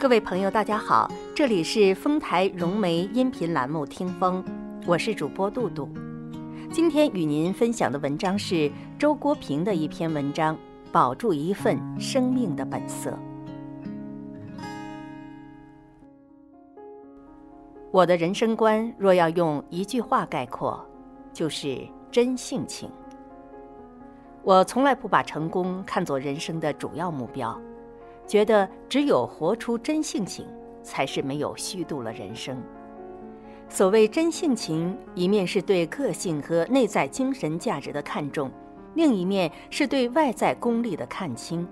[0.00, 4.44] 各位朋友，大家好，这里是丰台融媒音频栏目《听风》，
[4.86, 5.88] 我是主播杜杜。
[6.70, 10.54] 今天与您分享的文章是周国平的一篇文章，
[10.92, 13.10] 《保住一份生命的本色》。
[17.90, 20.80] 我的人生观若要用一句话概括，
[21.32, 21.76] 就是
[22.08, 22.88] 真性情。
[24.44, 27.60] 我从来不把成功看作人生的主要目标。
[28.28, 30.46] 觉得只有活出真性情，
[30.82, 32.62] 才是没有虚度了人生。
[33.70, 38.50] 所谓真性情，一面是对个性和内在精神价值的看重，
[38.94, 41.66] 另一面是对外在功利的看轻。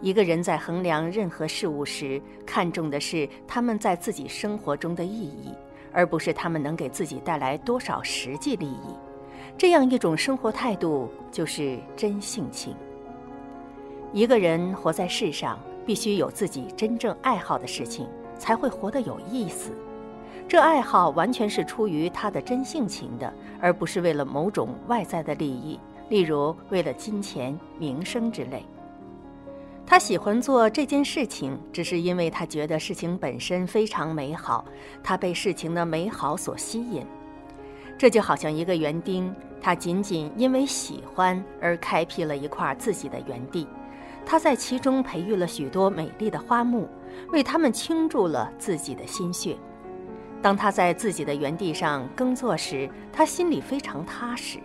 [0.00, 5.54] 一个人在衡量任何事物时，看重的是他们在自己生活中的意义，
[5.92, 8.94] 而不是他们能给自己带来多少实际利益。
[9.56, 12.74] 这样一种生活态度，就是真性情。
[14.14, 18.06] 一个人活在世上，必须有自己真正爱好的事情，
[18.38, 19.72] 才会活得有意思。
[20.46, 28.64] 这爱好完全是出于他的真性情的，而不是为了某种外在的利益，例如为了金钱、名声之类。
[29.84, 34.64] 他喜欢做这件事情，只是因为他觉得事情本身非常美好，
[35.02, 37.04] 他被事情的美好所吸引。
[37.98, 43.66] 这就好像一个园丁，他仅仅因为喜欢而开辟了一块自己的园地。
[44.26, 46.88] 他在其中培育了许多美丽的花木，
[47.30, 49.56] 为他们倾注了自己的心血。
[50.40, 54.58] 当他在自己的园地上耕作时，他心里非常踏实。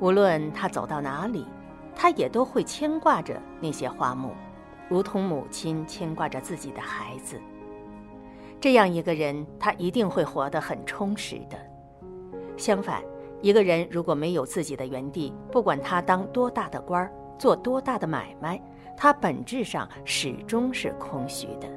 [0.00, 1.46] 无论他走到哪里，
[1.94, 4.30] 他也都会牵挂着那些花木，
[4.88, 7.40] 如同母亲牵挂着自己的孩子。
[8.60, 11.58] 这样一个人，他一定会活得很充实的。
[12.56, 13.02] 相反，
[13.40, 17.12] 一个人如果没有自己的园地，不管他当多大的官儿。
[17.38, 18.60] 做多大的买卖，
[18.96, 21.68] 他本质上始终是空虚的。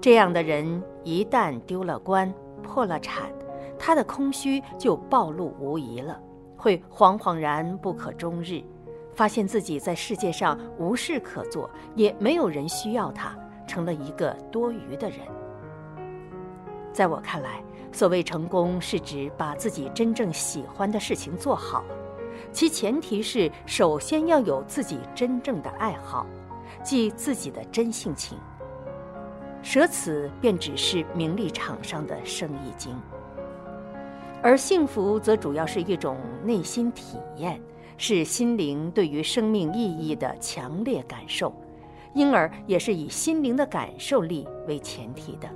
[0.00, 3.32] 这样的人一旦丢了官、破了产，
[3.78, 6.20] 他的空虚就暴露无遗了，
[6.56, 8.62] 会惶惶然不可终日，
[9.14, 15.20] 发现自己在世界上无事可做，也没有人需要他，成了一个多余的人。
[16.92, 21.84] 在我看来，所谓成功，是指把自己真正喜欢的事情做好。
[22.52, 26.26] 其前提是首先要有自己真正的爱好，
[26.82, 28.38] 即自己的真性情。
[29.62, 32.96] 舍此便只是名利场上的生意经。
[34.40, 37.60] 而幸福则主要是一种内心体验，
[37.96, 41.52] 是心灵对于生命意义的强烈感受，
[42.14, 45.48] 因而也是以心灵的感受力为前提的。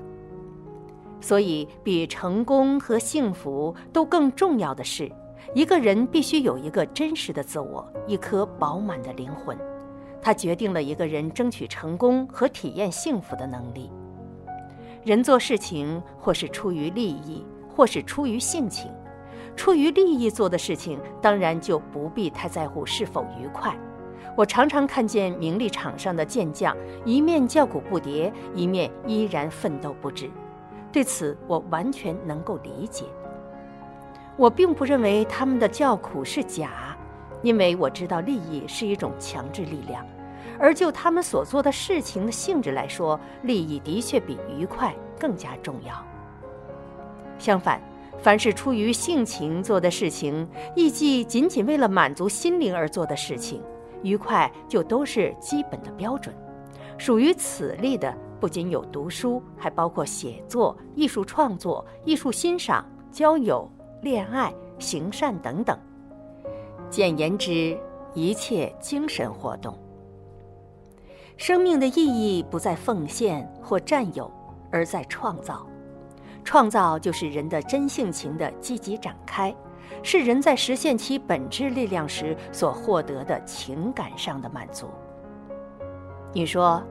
[1.20, 5.10] 所以，比成功和幸福都更重要的是。
[5.54, 9.56] 一个人必须有一个真实的自我，一颗饱满的灵魂，
[10.20, 13.90] 它决定了一个人争取成功和体验幸福的能力。
[15.04, 18.90] 人做事情，或是出于利益，或是出于性情。
[19.54, 23.76] 出于利益做的事情，当然就不必太在乎是否愉快。
[24.34, 26.74] 我常常看见名利场上的健将，
[27.04, 30.30] 一面叫苦不迭，一面依然奋斗不止。
[30.90, 33.04] 对此，我完全能够理解。
[34.36, 36.96] 我并不认为他们的叫苦是假，
[37.42, 40.04] 因为我知道利益是一种强制力量，
[40.58, 45.94] 而就他们所做的事情的性质来说，利益的确比愉快更加重要。
[47.38, 47.80] 相反，
[48.18, 53.62] 凡是出于性情做的事情，亦即仅仅为了满足心灵而做的事情，
[54.02, 56.34] 愉快就都是基本的标准。
[56.96, 63.70] 属于此类的，不仅有读书，还包括写作、艺术创作、艺术欣赏、交友。
[64.02, 65.78] 恋爱、行善等等，
[66.90, 67.78] 简言之，
[68.14, 69.78] 一切精神活动。
[71.36, 74.28] 生命的意义不在奉献或占有，
[74.72, 75.64] 而在创造。
[76.42, 79.54] 创造就是人的真性情的积极展开，
[80.02, 84.88] 是人在实现其本质力量时所获得的情感上的满足。
[86.32, 86.82] 你说，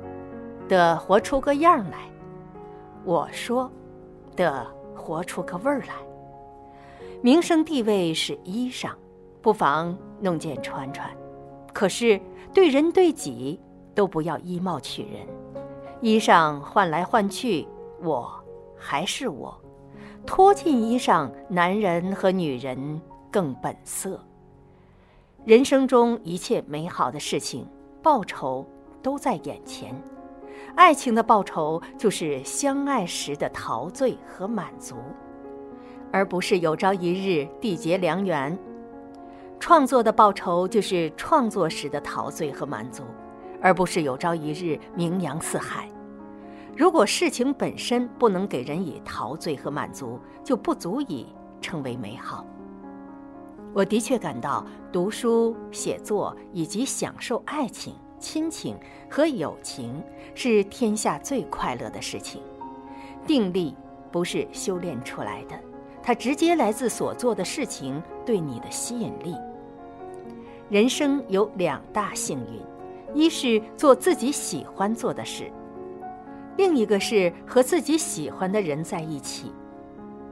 [0.65, 1.97] 得活出个样来；
[3.03, 3.69] 我说，
[4.33, 4.65] 得
[4.95, 5.95] 活出个味儿来。
[7.23, 8.91] 名声地位是衣裳，
[9.41, 11.07] 不妨弄件穿穿。
[11.71, 12.19] 可是
[12.51, 13.59] 对人对己
[13.93, 15.27] 都不要以貌取人。
[16.01, 17.67] 衣裳换来换去，
[18.01, 18.43] 我
[18.75, 19.55] 还是我。
[20.25, 22.99] 脱尽衣裳，男人和女人
[23.31, 24.19] 更本色。
[25.45, 27.67] 人生中一切美好的事情，
[28.01, 28.65] 报酬
[29.03, 29.93] 都在眼前。
[30.75, 34.95] 爱情的报酬就是相爱时的陶醉和满足。
[36.11, 38.57] 而不是有朝一日缔结良缘，
[39.59, 43.03] 创作的报酬就是创作时的陶醉和满足，
[43.61, 45.89] 而不是有朝一日名扬四海。
[46.75, 51.27] 如果事情本身不能给人以陶醉和满足，就不足以
[51.61, 52.45] 称为美好。
[53.73, 58.77] 我的确感到读书、写作以及享受爱情、亲情
[59.09, 60.03] 和友情
[60.35, 62.41] 是天下最快乐的事情。
[63.25, 63.75] 定力
[64.11, 65.57] 不是修炼出来的，
[66.03, 69.35] 它直接来自所做的事情对你的吸引力。
[70.69, 72.61] 人生有两大幸运，
[73.13, 75.51] 一是做自己喜欢做的事，
[76.57, 79.51] 另一个是和自己喜欢的人在一起。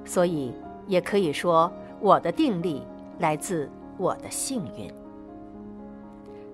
[0.05, 0.53] 所以，
[0.87, 2.83] 也可以说我的定力。
[3.19, 4.89] 来自我的幸运。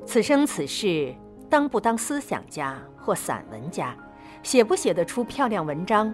[0.03, 1.13] 此生此世，
[1.47, 3.95] 当不当思想家或散文家，
[4.41, 6.11] 写不写得出漂亮文章，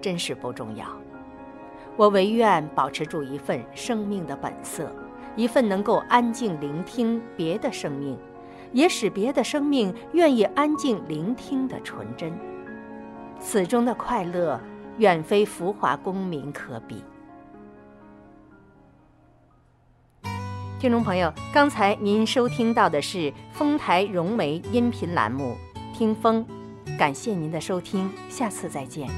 [0.00, 0.84] 真是不重要。
[1.96, 4.90] 我唯愿保持住一份生命的本色，
[5.34, 8.18] 一份能够安静聆听别的生命，
[8.72, 12.32] 也使别的生命愿意安静聆听的纯真。
[13.40, 14.60] 此中的快乐，
[14.98, 17.02] 远非浮华功名可比。
[20.78, 25.56] 听众朋友，刚才您收听到的是丰台融媒音频栏目
[25.96, 26.44] 《听风》，
[26.98, 29.08] 感谢您的收听，下次再见。